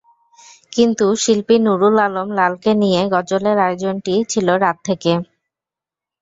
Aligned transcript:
কিন্তু 0.73 1.05
শিল্পী 1.21 1.55
নুরুল 1.65 1.95
আলম 2.05 2.27
লালকে 2.37 2.71
নিয়ে 2.81 3.01
গজলের 3.13 3.57
আয়োজনটি 3.65 4.13
ছিল 4.31 4.47
রাত 4.63 4.77
থেকে। 4.87 5.11